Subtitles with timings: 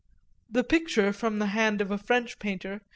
[0.49, 2.81] The picture, from the hand of a French painter, M.